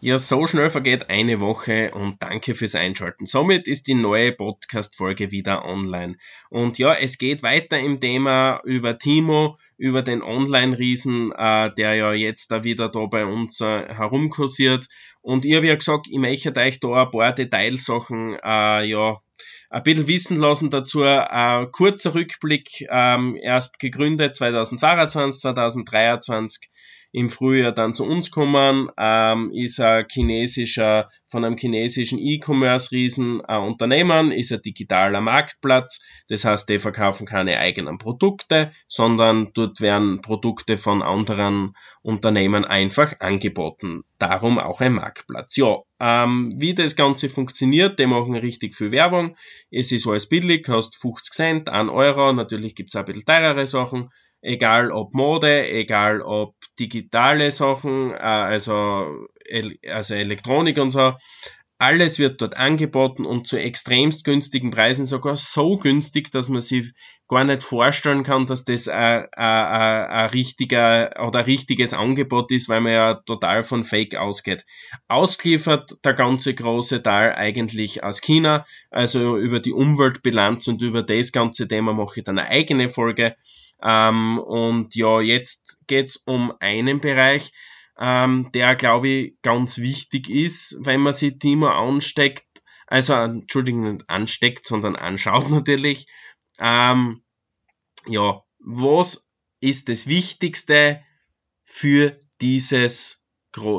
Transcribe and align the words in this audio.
Ja, 0.00 0.16
so 0.16 0.46
schnell 0.46 0.70
vergeht 0.70 1.10
eine 1.10 1.40
Woche 1.40 1.90
und 1.92 2.22
danke 2.22 2.54
fürs 2.54 2.76
Einschalten. 2.76 3.26
Somit 3.26 3.66
ist 3.66 3.88
die 3.88 3.94
neue 3.94 4.30
Podcast-Folge 4.30 5.32
wieder 5.32 5.64
online. 5.64 6.18
Und 6.50 6.78
ja, 6.78 6.94
es 6.94 7.18
geht 7.18 7.42
weiter 7.42 7.80
im 7.80 7.98
Thema 7.98 8.60
über 8.62 8.96
Timo, 8.96 9.58
über 9.76 10.02
den 10.02 10.22
Online-Riesen, 10.22 11.32
äh, 11.32 11.74
der 11.74 11.94
ja 11.94 12.12
jetzt 12.12 12.52
da 12.52 12.62
wieder 12.62 12.88
da 12.88 13.06
bei 13.06 13.24
uns 13.24 13.60
äh, 13.60 13.92
herumkursiert. 13.92 14.86
Und 15.20 15.44
ich 15.44 15.56
habe 15.56 15.66
ja 15.66 15.74
gesagt, 15.74 16.06
ich 16.08 16.18
möchte 16.18 16.54
euch 16.54 16.78
da 16.78 17.02
ein 17.02 17.10
paar 17.10 17.32
Detailsachen, 17.32 18.34
äh, 18.34 18.84
ja, 18.84 19.20
ein 19.68 19.82
bisschen 19.82 20.06
wissen 20.06 20.38
lassen 20.38 20.70
dazu. 20.70 21.02
Äh, 21.02 21.66
kurzer 21.72 22.14
Rückblick, 22.14 22.86
ähm, 22.88 23.36
erst 23.42 23.80
gegründet 23.80 24.36
2022, 24.36 25.40
2023 25.40 26.70
im 27.12 27.30
Frühjahr 27.30 27.72
dann 27.72 27.94
zu 27.94 28.04
uns 28.04 28.30
kommen, 28.30 28.90
ähm, 28.98 29.50
ist 29.52 29.80
ein 29.80 30.06
chinesischer, 30.10 31.10
von 31.26 31.44
einem 31.44 31.56
chinesischen 31.56 32.18
E-Commerce-Riesen 32.18 33.44
ein 33.44 33.62
Unternehmen, 33.62 34.30
ist 34.30 34.52
ein 34.52 34.62
digitaler 34.62 35.20
Marktplatz. 35.20 36.00
Das 36.28 36.44
heißt, 36.44 36.68
die 36.68 36.78
verkaufen 36.78 37.26
keine 37.26 37.58
eigenen 37.58 37.98
Produkte, 37.98 38.72
sondern 38.86 39.52
dort 39.54 39.80
werden 39.80 40.20
Produkte 40.20 40.76
von 40.76 41.02
anderen 41.02 41.74
Unternehmen 42.02 42.64
einfach 42.64 43.20
angeboten. 43.20 44.04
Darum 44.18 44.58
auch 44.58 44.80
ein 44.80 44.94
Marktplatz. 44.94 45.56
Ja, 45.56 45.78
ähm, 46.00 46.50
wie 46.56 46.74
das 46.74 46.96
Ganze 46.96 47.28
funktioniert, 47.28 47.98
die 47.98 48.06
machen 48.06 48.34
richtig 48.34 48.74
viel 48.74 48.92
Werbung. 48.92 49.36
Es 49.70 49.92
ist 49.92 50.06
alles 50.06 50.28
billig, 50.28 50.64
kostet 50.64 51.00
50 51.00 51.34
Cent, 51.34 51.68
1 51.68 51.90
Euro. 51.90 52.32
Natürlich 52.32 52.74
gibt's 52.74 52.96
auch 52.96 53.00
ein 53.00 53.06
bisschen 53.06 53.24
teurere 53.24 53.66
Sachen 53.66 54.10
egal 54.40 54.92
ob 54.92 55.14
Mode, 55.14 55.68
egal 55.68 56.22
ob 56.22 56.54
digitale 56.78 57.50
Sachen, 57.50 58.12
äh, 58.12 58.16
also, 58.16 59.26
also 59.88 60.14
Elektronik 60.14 60.78
und 60.78 60.90
so. 60.90 61.14
Alles 61.80 62.18
wird 62.18 62.42
dort 62.42 62.56
angeboten 62.56 63.24
und 63.24 63.46
zu 63.46 63.56
extremst 63.56 64.24
günstigen 64.24 64.72
Preisen, 64.72 65.06
sogar 65.06 65.36
so 65.36 65.76
günstig, 65.76 66.32
dass 66.32 66.48
man 66.48 66.60
sich 66.60 66.92
gar 67.28 67.44
nicht 67.44 67.62
vorstellen 67.62 68.24
kann, 68.24 68.46
dass 68.46 68.64
das 68.64 68.88
ein, 68.88 69.26
ein, 69.32 70.06
ein 70.10 70.30
richtiger 70.30 71.12
oder 71.24 71.38
ein 71.38 71.44
richtiges 71.44 71.94
Angebot 71.94 72.50
ist, 72.50 72.68
weil 72.68 72.80
man 72.80 72.92
ja 72.92 73.14
total 73.14 73.62
von 73.62 73.84
Fake 73.84 74.16
ausgeht. 74.16 74.66
Ausgeliefert 75.06 76.04
der 76.04 76.14
ganze 76.14 76.52
große 76.52 77.00
Teil 77.00 77.34
eigentlich 77.36 78.02
aus 78.02 78.22
China, 78.22 78.64
also 78.90 79.36
über 79.36 79.60
die 79.60 79.72
Umweltbilanz 79.72 80.66
und 80.66 80.82
über 80.82 81.04
das 81.04 81.30
ganze 81.30 81.68
Thema 81.68 81.92
mache 81.92 82.18
ich 82.18 82.24
dann 82.24 82.40
eine 82.40 82.48
eigene 82.48 82.88
Folge. 82.88 83.36
Ähm, 83.82 84.38
und 84.38 84.94
ja, 84.94 85.20
jetzt 85.20 85.78
geht's 85.86 86.16
um 86.16 86.52
einen 86.60 87.00
Bereich, 87.00 87.52
ähm, 87.98 88.50
der, 88.52 88.76
glaube 88.76 89.08
ich, 89.08 89.42
ganz 89.42 89.78
wichtig 89.78 90.30
ist, 90.30 90.78
wenn 90.82 91.00
man 91.00 91.12
sich 91.12 91.38
Timo 91.38 91.68
ansteckt, 91.68 92.44
also, 92.86 93.12
Entschuldigung, 93.14 93.94
nicht 93.94 94.08
ansteckt, 94.08 94.66
sondern 94.66 94.96
anschaut 94.96 95.50
natürlich. 95.50 96.06
Ähm, 96.58 97.22
ja, 98.06 98.42
was 98.58 99.28
ist 99.60 99.88
das 99.88 100.06
Wichtigste 100.06 101.02
für 101.64 102.18
dieses, 102.40 103.24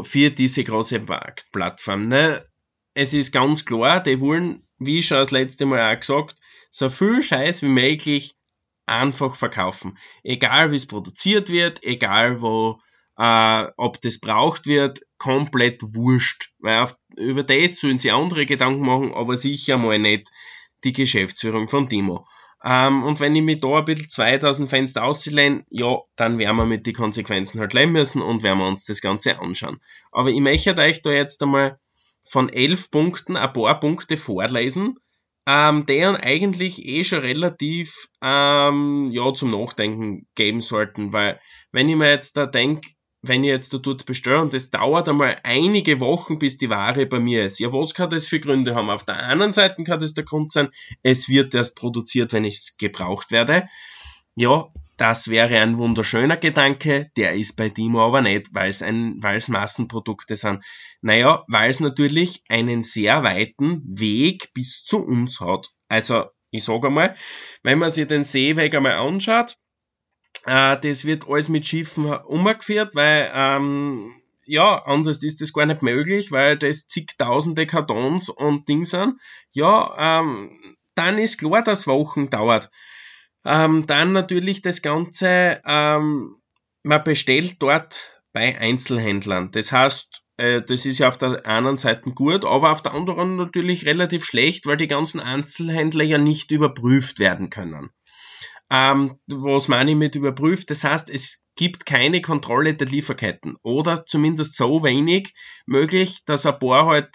für 0.04 0.30
diese 0.30 0.64
große 0.64 1.00
Marktplattform? 1.00 2.02
Ne? 2.02 2.46
Es 2.94 3.14
ist 3.14 3.32
ganz 3.32 3.66
klar, 3.66 4.02
die 4.02 4.20
wollen, 4.20 4.68
wie 4.78 5.02
schon 5.02 5.18
das 5.18 5.32
letzte 5.32 5.66
Mal 5.66 5.94
auch 5.94 6.00
gesagt, 6.00 6.36
so 6.70 6.90
viel 6.90 7.24
Scheiß 7.24 7.64
wie 7.64 7.70
möglich 7.70 8.36
einfach 8.90 9.36
verkaufen. 9.36 9.98
Egal 10.24 10.72
wie 10.72 10.78
es 10.78 10.88
produziert 10.88 11.50
wird, 11.50 11.84
egal 11.84 12.42
wo, 12.42 12.80
äh, 13.18 13.68
ob 13.78 14.02
das 14.02 14.20
braucht 14.20 14.66
wird, 14.66 15.02
komplett 15.18 15.82
wurscht. 15.82 16.52
Weil 16.60 16.82
auf, 16.82 16.96
über 17.16 17.44
das 17.44 17.80
sollen 17.80 17.98
sie 17.98 18.12
andere 18.12 18.46
Gedanken 18.46 18.86
machen, 18.86 19.14
aber 19.14 19.38
sicher 19.38 19.78
mal 19.78 20.00
nicht 20.00 20.30
die 20.84 20.94
Geschäftsführung 20.94 21.68
von 21.68 21.88
Timo. 21.88 22.26
Ähm, 22.64 23.04
und 23.04 23.20
wenn 23.20 23.36
ich 23.36 23.42
mich 23.42 23.60
da 23.60 23.80
ein 23.80 23.86
bisschen 23.86 24.10
2000 24.10 24.70
Fenster 24.70 25.04
auslehne, 25.04 25.66
ja, 25.70 25.98
dann 26.16 26.40
werden 26.40 26.58
wir 26.58 26.66
mit 26.66 26.86
den 26.86 26.94
Konsequenzen 26.94 27.60
halt 27.60 27.74
leben 27.74 27.94
müssen 27.94 28.22
und 28.22 28.44
werden 28.44 28.60
wir 28.60 28.68
uns 28.68 28.86
das 28.86 29.02
Ganze 29.02 29.40
anschauen. 29.40 29.80
Aber 30.12 30.30
ich 30.30 30.42
möchte 30.42 30.76
euch 30.76 31.02
da 31.02 31.12
jetzt 31.12 31.42
einmal 31.42 31.80
von 32.24 32.50
elf 32.50 32.92
Punkten 32.92 33.38
ein 33.38 33.54
paar 33.54 33.80
Punkte 33.80 34.18
vorlesen, 34.18 35.00
ähm, 35.50 35.88
deren 35.88 36.16
eigentlich 36.16 36.86
eh 36.86 37.04
schon 37.04 37.22
relativ 37.22 38.08
ähm, 38.22 39.10
ja, 39.12 39.34
zum 39.34 39.50
Nachdenken 39.50 40.28
geben 40.36 40.62
sollten, 40.62 41.12
weil 41.12 41.40
wenn 41.72 41.90
ich 41.90 41.96
mir 41.96 42.12
jetzt 42.12 42.38
da 42.38 42.46
denke, 42.46 42.88
wenn 43.24 43.44
ich 43.44 43.50
jetzt 43.50 43.74
da 43.74 43.80
dort 43.80 44.06
bestelle 44.06 44.42
und 44.42 44.54
es 44.54 44.70
dauert 44.70 45.10
einmal 45.10 45.40
einige 45.44 46.00
Wochen, 46.02 46.38
bis 46.38 46.60
die 46.60 46.70
Ware 46.70 47.08
bei 47.08 47.20
mir 47.20 47.46
ist. 47.46 47.60
Ja, 47.60 47.74
was 47.74 47.96
kann 47.96 48.12
das 48.12 48.28
für 48.28 48.40
Gründe 48.40 48.76
haben? 48.76 48.92
Auf 48.92 49.06
der 49.06 49.24
anderen 49.24 49.52
Seite 49.52 49.84
kann 49.84 50.00
das 50.00 50.14
der 50.14 50.24
Grund 50.24 50.52
sein, 50.52 50.70
es 51.02 51.30
wird 51.30 51.56
erst 51.56 51.76
produziert, 51.76 52.32
wenn 52.32 52.46
es 52.46 52.78
gebraucht 52.78 53.32
werde. 53.32 53.68
Ja, 54.36 54.68
das 55.00 55.30
wäre 55.30 55.62
ein 55.62 55.78
wunderschöner 55.78 56.36
Gedanke, 56.36 57.10
der 57.16 57.34
ist 57.34 57.56
bei 57.56 57.70
Dimo 57.70 58.06
aber 58.06 58.22
nicht, 58.22 58.54
weil 58.54 58.70
es 58.70 58.82
ein, 58.82 59.24
weil 59.24 59.38
es 59.38 59.48
Massenprodukte 59.48 60.36
sind. 60.36 60.62
Naja, 61.02 61.46
weil 61.48 61.70
es 61.70 61.80
natürlich 61.80 62.44
einen 62.50 62.84
sehr 62.84 63.24
weiten 63.24 63.82
Weg 63.86 64.54
bis 64.54 64.84
zu 64.84 65.06
uns 65.06 65.40
hat. 65.40 65.70
Also, 65.88 66.26
ich 66.52 66.66
sage 66.66 66.88
einmal, 66.88 67.16
wenn 67.64 67.80
man 67.80 67.90
sich 67.90 68.08
den 68.08 68.26
Seeweg 68.26 68.76
einmal 68.76 68.98
anschaut, 68.98 69.56
äh, 70.46 70.78
das 70.78 71.06
wird 71.06 71.30
alles 71.30 71.48
mit 71.48 71.66
Schiffen 71.66 72.06
umgeführt, 72.06 72.94
weil, 72.94 73.32
ähm, 73.34 74.14
ja, 74.46 74.84
anders 74.84 75.24
ist 75.24 75.40
das 75.40 75.54
gar 75.54 75.66
nicht 75.66 75.82
möglich, 75.82 76.32
weil 76.34 76.58
das 76.58 76.88
zigtausende 76.88 77.66
Kartons 77.68 78.30
und 78.30 78.68
Ding 78.68 78.84
sind. 78.84 79.14
Ja, 79.54 80.20
ähm, 80.20 80.76
dann 80.96 81.18
ist 81.20 81.38
klar, 81.38 81.64
dass 81.64 81.88
Wochen 81.88 82.30
dauert. 82.30 82.70
Ähm, 83.50 83.88
dann 83.88 84.12
natürlich 84.12 84.62
das 84.62 84.84
Ganze, 84.84 85.60
ähm, 85.66 86.36
man 86.84 87.04
bestellt 87.04 87.56
dort 87.58 88.22
bei 88.32 88.56
Einzelhändlern. 88.56 89.50
Das 89.50 89.72
heißt, 89.72 90.22
äh, 90.38 90.62
das 90.62 90.86
ist 90.86 91.00
ja 91.00 91.08
auf 91.08 91.18
der 91.18 91.48
einen 91.48 91.76
Seite 91.76 92.12
gut, 92.12 92.46
aber 92.46 92.70
auf 92.70 92.84
der 92.84 92.94
anderen 92.94 93.38
natürlich 93.38 93.88
relativ 93.88 94.24
schlecht, 94.24 94.68
weil 94.68 94.78
die 94.78 94.88
ganzen 94.88 95.20
Einzelhändler 95.20 96.04
ja 96.04 96.20
nicht 96.20 96.52
überprüft 96.52 97.18
werden 97.18 97.50
können. 97.50 97.90
Ähm, 98.70 99.18
was 99.26 99.68
meine 99.68 99.92
ich 99.92 99.98
mit 99.98 100.14
überprüft? 100.14 100.70
Das 100.70 100.84
heißt, 100.84 101.10
es 101.10 101.42
gibt 101.56 101.88
keine 101.88 102.22
Kontrolle 102.22 102.76
der 102.76 102.86
Lieferketten 102.86 103.56
oder 103.64 104.06
zumindest 104.06 104.58
so 104.58 104.84
wenig 104.84 105.34
möglich, 105.66 106.24
dass 106.26 106.46
ein 106.46 106.60
paar 106.60 106.86
halt 106.86 107.10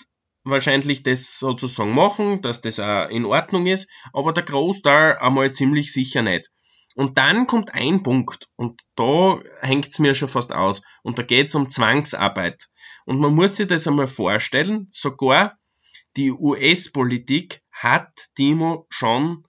wahrscheinlich 0.44 1.03
das 1.03 1.38
sozusagen 1.38 1.94
machen, 1.94 2.43
dass 2.43 2.60
das 2.60 2.78
auch 2.81 3.09
in 3.09 3.25
Ordnung 3.25 3.66
ist, 3.66 3.91
aber 4.12 4.32
der 4.32 4.44
Großteil 4.44 5.19
einmal 5.19 5.53
ziemlich 5.53 5.93
sicher 5.93 6.22
nicht. 6.22 6.50
Und 6.94 7.19
dann 7.19 7.47
kommt 7.47 7.75
ein 7.75 8.03
Punkt 8.03 8.49
und 8.56 8.82
da 8.94 9.41
hängt's 9.60 9.99
mir 9.99 10.15
schon 10.15 10.28
fast 10.28 10.53
aus 10.53 10.82
und 11.03 11.19
da 11.19 11.22
geht's 11.22 11.55
um 11.55 11.69
Zwangsarbeit. 11.69 12.69
Und 13.05 13.19
man 13.19 13.34
muss 13.34 13.56
sich 13.56 13.66
das 13.66 13.88
einmal 13.88 14.06
vorstellen, 14.06 14.87
sogar 14.91 15.59
die 16.16 16.31
US-Politik 16.31 17.62
hat 17.72 18.12
Timo 18.37 18.87
schon 18.88 19.44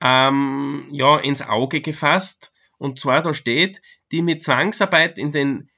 ähm, 0.00 0.88
ja 0.90 1.18
ins 1.18 1.42
Auge 1.42 1.80
gefasst. 1.80 2.52
Und 2.78 2.98
zwar 2.98 3.22
da 3.22 3.34
steht, 3.34 3.80
die 4.10 4.22
mit 4.22 4.42
Zwangsarbeit 4.42 5.18
in 5.18 5.32
den 5.32 5.70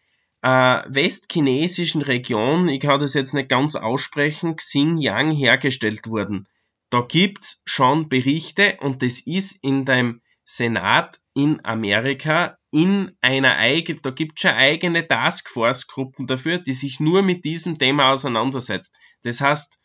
äh, 0.42 0.82
westchinesischen 0.86 2.02
Region, 2.02 2.68
ich 2.68 2.80
kann 2.80 2.98
das 2.98 3.14
jetzt 3.14 3.34
nicht 3.34 3.48
ganz 3.48 3.76
aussprechen, 3.76 4.56
Xinjiang 4.56 5.30
hergestellt 5.30 6.06
wurden. 6.06 6.46
Da 6.90 7.02
gibt's 7.02 7.62
schon 7.66 8.08
Berichte 8.08 8.78
und 8.80 9.02
das 9.02 9.20
ist 9.20 9.62
in 9.62 9.84
dem 9.84 10.22
Senat 10.44 11.20
in 11.34 11.64
Amerika 11.64 12.58
in 12.72 13.16
einer 13.20 13.56
eigenen, 13.56 14.02
da 14.02 14.10
gibt's 14.10 14.42
schon 14.42 14.52
eigene 14.52 15.06
Taskforce-Gruppen 15.06 16.26
dafür, 16.26 16.58
die 16.58 16.72
sich 16.72 17.00
nur 17.00 17.22
mit 17.22 17.44
diesem 17.44 17.78
Thema 17.78 18.12
auseinandersetzt. 18.12 18.94
Das 19.22 19.40
heißt, 19.40 19.78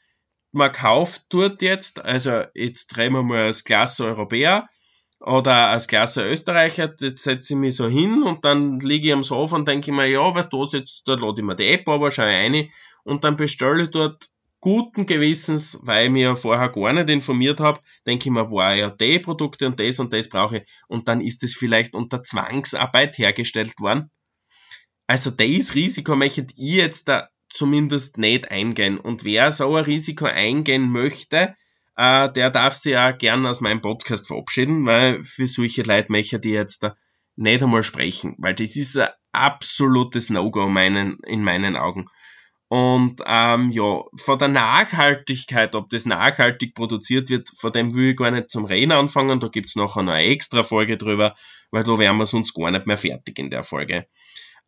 man 0.51 0.71
kauft 0.71 1.25
dort 1.29 1.61
jetzt, 1.61 1.99
also 1.99 2.43
jetzt 2.53 2.87
drehen 2.87 3.13
wir 3.13 3.23
mal 3.23 3.45
als 3.45 3.63
Klasse 3.63 4.05
Europäer, 4.05 4.69
oder 5.19 5.69
als 5.69 5.87
Klasse 5.87 6.27
Österreicher, 6.27 6.93
jetzt 6.99 7.23
setze 7.23 7.53
ich 7.53 7.59
mich 7.59 7.75
so 7.75 7.87
hin 7.87 8.23
und 8.23 8.45
dann 8.45 8.79
liege 8.79 9.07
ich 9.07 9.13
am 9.13 9.23
Sofa 9.23 9.55
und 9.55 9.67
denke 9.67 9.91
mir, 9.91 10.05
ja, 10.07 10.35
was 10.35 10.49
du 10.49 10.63
jetzt, 10.63 11.07
da 11.07 11.13
lade 11.13 11.41
ich 11.41 11.45
mir 11.45 11.55
die 11.55 11.67
App 11.67 11.87
aber, 11.87 12.11
schaue 12.11 12.25
rein 12.25 12.69
und 13.03 13.23
dann 13.23 13.35
bestelle 13.35 13.83
ich 13.83 13.91
dort 13.91 14.29
guten 14.65 15.05
Gewissens, 15.05 15.79
weil 15.83 16.05
ich 16.05 16.11
mich 16.11 16.23
ja 16.23 16.35
vorher 16.35 16.69
gar 16.69 16.91
nicht 16.91 17.09
informiert 17.09 17.59
habe, 17.59 17.79
denke 18.07 18.29
ich 18.29 18.33
mir, 18.33 18.45
boah, 18.45 18.71
ja, 18.71 18.89
die 18.89 19.19
Produkte 19.19 19.67
und 19.67 19.79
das 19.79 19.99
und 19.99 20.11
das 20.11 20.27
brauche 20.27 20.57
ich. 20.57 20.63
Und 20.87 21.07
dann 21.07 21.21
ist 21.21 21.43
es 21.43 21.53
vielleicht 21.53 21.95
unter 21.95 22.23
Zwangsarbeit 22.23 23.15
hergestellt 23.19 23.79
worden. 23.79 24.09
Also 25.05 25.29
das 25.29 25.75
Risiko 25.75 26.15
möchte 26.15 26.47
ich 26.57 26.73
jetzt 26.73 27.07
da 27.07 27.29
zumindest 27.47 28.17
nicht 28.17 28.49
eingehen. 28.49 28.97
Und 28.97 29.23
wer 29.23 29.51
so 29.51 29.75
ein 29.75 29.83
Risiko 29.83 30.25
eingehen 30.25 30.89
möchte, 30.89 31.55
äh, 31.97 32.31
der 32.31 32.49
darf 32.49 32.75
sich 32.75 32.93
ja 32.93 33.11
gern 33.11 33.45
aus 33.45 33.61
meinem 33.61 33.81
Podcast 33.81 34.27
verabschieden, 34.27 34.85
weil 34.85 35.21
für 35.21 35.47
solche 35.47 35.83
Leute 35.83 36.11
möchte 36.11 36.39
die 36.39 36.51
jetzt 36.51 36.83
da 36.83 36.95
nicht 37.35 37.61
einmal 37.61 37.83
sprechen, 37.83 38.35
weil 38.37 38.53
das 38.53 38.75
ist 38.75 38.97
ein 38.97 39.09
absolutes 39.31 40.29
No-Go 40.29 40.67
meinen, 40.67 41.19
in 41.25 41.43
meinen 41.43 41.75
Augen. 41.75 42.09
Und 42.67 43.21
ähm, 43.25 43.69
ja, 43.71 44.01
von 44.15 44.39
der 44.39 44.47
Nachhaltigkeit, 44.47 45.75
ob 45.75 45.89
das 45.89 46.05
nachhaltig 46.05 46.73
produziert 46.73 47.29
wird, 47.29 47.49
von 47.49 47.71
dem 47.71 47.93
will 47.93 48.11
ich 48.11 48.17
gar 48.17 48.31
nicht 48.31 48.49
zum 48.49 48.65
Reden 48.65 48.91
anfangen. 48.91 49.39
Da 49.39 49.49
gibt's 49.49 49.75
nachher 49.75 50.01
noch 50.01 50.13
eine 50.13 50.25
extra 50.25 50.63
Folge 50.63 50.97
drüber, 50.97 51.35
weil 51.71 51.83
da 51.83 51.99
wären 51.99 52.17
wir 52.17 52.25
sonst 52.25 52.53
gar 52.53 52.71
nicht 52.71 52.87
mehr 52.87 52.97
fertig 52.97 53.37
in 53.37 53.51
der 53.51 53.63
Folge. 53.63 54.07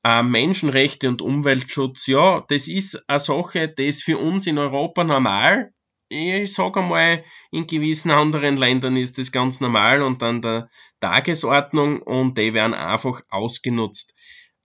Äh, 0.03 0.21
Menschenrechte 0.21 1.09
und 1.09 1.24
Umweltschutz, 1.24 2.06
ja, 2.07 2.45
das 2.47 2.68
ist 2.68 3.09
eine 3.09 3.19
Sache, 3.19 3.68
das 3.68 3.85
ist 3.85 4.03
für 4.03 4.19
uns 4.19 4.45
in 4.45 4.59
Europa 4.59 5.03
normal. 5.03 5.74
Ich 6.09 6.54
sage 6.54 6.80
einmal, 6.80 7.25
in 7.51 7.68
gewissen 7.68 8.12
anderen 8.12 8.56
Ländern 8.56 8.95
ist 8.95 9.18
das 9.18 9.31
ganz 9.31 9.59
normal 9.59 10.01
und 10.01 10.24
an 10.24 10.42
der 10.42 10.69
Tagesordnung 11.01 12.01
und 12.01 12.38
die 12.38 12.54
werden 12.54 12.74
einfach 12.74 13.21
ausgenutzt. 13.30 14.13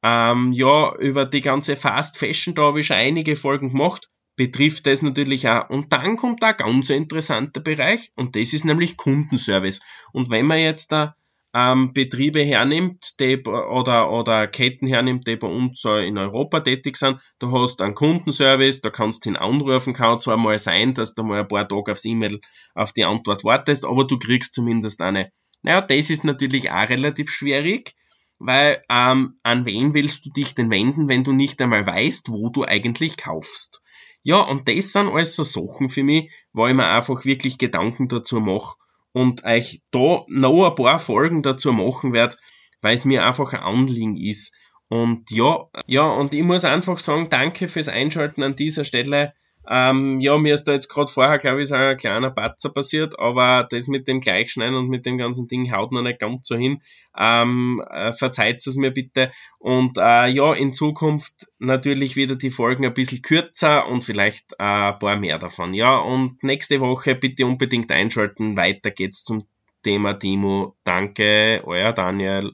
Ähm, 0.04 0.52
ja, 0.52 0.94
über 0.96 1.26
die 1.26 1.40
ganze 1.40 1.74
Fast 1.74 2.18
Fashion, 2.18 2.54
da 2.54 2.62
habe 2.62 2.80
ich 2.80 2.86
schon 2.86 2.96
einige 2.96 3.34
Folgen 3.34 3.70
gemacht, 3.70 4.08
betrifft 4.36 4.86
das 4.86 5.02
natürlich 5.02 5.48
auch. 5.48 5.68
Und 5.68 5.92
dann 5.92 6.16
kommt 6.16 6.42
da 6.42 6.48
ein 6.48 6.56
ganz 6.56 6.90
interessanter 6.90 7.60
Bereich 7.60 8.12
und 8.14 8.36
das 8.36 8.52
ist 8.52 8.64
nämlich 8.64 8.96
Kundenservice. 8.96 9.80
Und 10.12 10.30
wenn 10.30 10.46
man 10.46 10.58
jetzt 10.58 10.92
da 10.92 11.16
ähm, 11.54 11.92
Betriebe 11.92 12.40
hernimmt, 12.40 13.20
die, 13.20 13.42
oder, 13.42 14.10
oder 14.10 14.46
Ketten 14.46 14.86
hernimmt, 14.86 15.26
die 15.26 15.36
bei 15.36 15.48
uns 15.48 15.84
in 15.84 16.16
Europa 16.16 16.60
tätig 16.60 16.96
sind, 16.96 17.20
du 17.38 17.52
hast 17.52 17.82
einen 17.82 17.94
Kundenservice, 17.94 18.80
da 18.80 18.90
kannst 18.90 19.24
du 19.24 19.30
ihn 19.30 19.36
anrufen, 19.36 19.92
kann 19.92 20.20
zwar 20.20 20.38
mal 20.38 20.58
sein, 20.58 20.94
dass 20.94 21.14
du 21.14 21.22
mal 21.22 21.40
ein 21.40 21.48
paar 21.48 21.68
Tage 21.68 21.92
aufs 21.92 22.04
E-Mail 22.04 22.40
auf 22.74 22.92
die 22.92 23.04
Antwort 23.04 23.44
wartest, 23.44 23.84
aber 23.84 24.06
du 24.06 24.18
kriegst 24.18 24.54
zumindest 24.54 25.02
eine. 25.02 25.30
Naja, 25.62 25.82
das 25.82 26.10
ist 26.10 26.24
natürlich 26.24 26.70
auch 26.70 26.88
relativ 26.88 27.30
schwierig, 27.30 27.94
weil 28.38 28.82
ähm, 28.88 29.38
an 29.42 29.66
wen 29.66 29.94
willst 29.94 30.26
du 30.26 30.30
dich 30.30 30.54
denn 30.54 30.70
wenden, 30.70 31.08
wenn 31.08 31.22
du 31.22 31.32
nicht 31.32 31.60
einmal 31.60 31.86
weißt, 31.86 32.30
wo 32.30 32.48
du 32.48 32.64
eigentlich 32.64 33.16
kaufst? 33.16 33.82
Ja, 34.24 34.40
und 34.40 34.68
das 34.68 34.92
sind 34.92 35.08
alles 35.08 35.36
so 35.36 35.42
Sachen 35.42 35.88
für 35.88 36.02
mich, 36.02 36.30
wo 36.52 36.66
ich 36.66 36.74
mir 36.74 36.86
einfach 36.86 37.24
wirklich 37.24 37.58
Gedanken 37.58 38.08
dazu 38.08 38.40
mache 38.40 38.76
und 39.12 39.44
euch 39.44 39.82
da 39.90 40.24
noch 40.28 40.68
ein 40.68 40.74
paar 40.74 40.98
Folgen 40.98 41.42
dazu 41.42 41.72
machen 41.72 42.12
werde, 42.12 42.36
weil 42.80 42.94
es 42.94 43.04
mir 43.04 43.24
einfach 43.24 43.52
ein 43.52 43.60
Anliegen 43.60 44.16
ist. 44.16 44.56
Und 44.88 45.30
ja, 45.30 45.68
ja, 45.86 46.06
und 46.06 46.34
ich 46.34 46.42
muss 46.42 46.64
einfach 46.64 46.98
sagen, 46.98 47.30
danke 47.30 47.68
fürs 47.68 47.88
Einschalten 47.88 48.42
an 48.42 48.56
dieser 48.56 48.84
Stelle. 48.84 49.32
Ähm, 49.68 50.20
ja, 50.20 50.36
mir 50.38 50.54
ist 50.54 50.64
da 50.64 50.72
jetzt 50.72 50.88
gerade 50.88 51.10
vorher, 51.10 51.38
glaube 51.38 51.62
ich, 51.62 51.68
so 51.68 51.76
ein 51.76 51.96
kleiner 51.96 52.30
Patzer 52.30 52.70
passiert, 52.70 53.18
aber 53.18 53.66
das 53.70 53.86
mit 53.86 54.08
dem 54.08 54.20
Gleichschneiden 54.20 54.74
und 54.74 54.88
mit 54.88 55.06
dem 55.06 55.18
ganzen 55.18 55.46
Ding 55.46 55.72
haut 55.72 55.92
noch 55.92 56.02
nicht 56.02 56.18
ganz 56.18 56.48
so 56.48 56.56
hin. 56.56 56.82
Ähm, 57.16 57.82
äh, 57.90 58.12
verzeiht 58.12 58.66
es 58.66 58.76
mir 58.76 58.90
bitte. 58.90 59.30
Und 59.58 59.98
äh, 59.98 60.26
ja, 60.26 60.52
in 60.52 60.72
Zukunft 60.72 61.48
natürlich 61.58 62.16
wieder 62.16 62.34
die 62.34 62.50
Folgen 62.50 62.84
ein 62.84 62.94
bisschen 62.94 63.22
kürzer 63.22 63.86
und 63.88 64.02
vielleicht 64.02 64.52
äh, 64.54 64.64
ein 64.64 64.98
paar 64.98 65.16
mehr 65.16 65.38
davon. 65.38 65.74
Ja, 65.74 65.98
und 65.98 66.42
nächste 66.42 66.80
Woche 66.80 67.14
bitte 67.14 67.46
unbedingt 67.46 67.92
einschalten. 67.92 68.56
Weiter 68.56 68.90
geht's 68.90 69.22
zum 69.22 69.44
Thema 69.82 70.14
Timo. 70.14 70.76
Danke, 70.84 71.62
euer 71.64 71.92
Daniel. 71.92 72.50